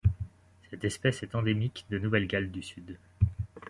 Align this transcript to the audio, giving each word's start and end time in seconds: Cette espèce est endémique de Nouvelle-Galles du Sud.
Cette 0.71 0.83
espèce 0.83 1.21
est 1.21 1.35
endémique 1.35 1.85
de 1.91 1.99
Nouvelle-Galles 1.99 2.49
du 2.49 2.63
Sud. 2.63 2.97